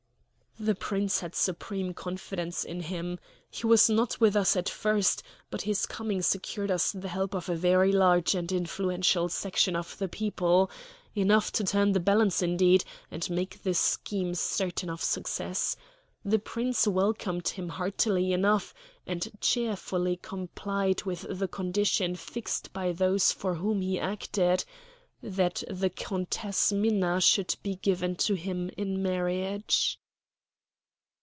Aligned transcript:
"The 0.59 0.75
Prince 0.75 1.21
had 1.21 1.33
supreme 1.33 1.95
confidence 1.95 2.63
in 2.63 2.81
him. 2.81 3.17
He 3.49 3.65
was 3.65 3.89
not 3.89 4.19
with 4.19 4.35
us 4.35 4.55
at 4.55 4.69
first; 4.69 5.23
but 5.49 5.63
his 5.63 5.87
coming 5.87 6.21
secured 6.21 6.69
us 6.69 6.91
the 6.91 7.07
help 7.07 7.33
of 7.33 7.49
a 7.49 7.55
very 7.55 7.91
large 7.91 8.35
and 8.35 8.51
influential 8.51 9.27
section 9.27 9.75
of 9.75 9.97
the 9.97 10.07
people 10.09 10.69
enough 11.15 11.51
to 11.53 11.63
turn 11.63 11.93
the 11.93 11.99
balance, 11.99 12.43
indeed, 12.43 12.83
and 13.09 13.27
make 13.31 13.63
the 13.63 13.73
scheme 13.73 14.35
certain 14.35 14.87
of 14.89 15.01
success. 15.01 15.75
The 16.23 16.37
Prince 16.37 16.85
welcomed 16.85 17.47
him 17.47 17.69
heartily 17.69 18.31
enough, 18.31 18.71
and 19.07 19.31
cheerfully 19.41 20.17
complied 20.17 21.01
with 21.05 21.25
the 21.27 21.47
condition 21.47 22.13
fixed 22.15 22.71
by 22.71 22.91
those 22.91 23.31
for 23.31 23.55
whom 23.55 23.81
he 23.81 23.97
acted 23.99 24.63
that 25.23 25.63
the 25.67 25.89
Countess 25.89 26.71
Minna 26.71 27.19
should 27.19 27.55
be 27.63 27.77
given 27.77 28.15
to 28.17 28.35
him 28.35 28.69
in 28.77 29.01
marriage." 29.01 29.97